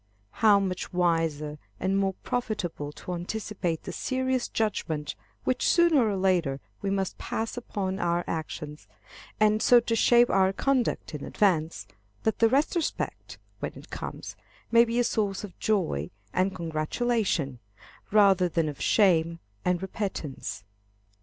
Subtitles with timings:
[0.41, 6.59] How much wiser and more profitable to anticipate the serious judgment which sooner or later
[6.81, 8.87] we must pass upon our actions,
[9.39, 11.85] and so to shape our conduct in advance,
[12.23, 14.35] that the retrospect, when it comes,
[14.71, 17.59] may be a source of joy and congratulation,
[18.09, 20.63] rather than of shame and repentance.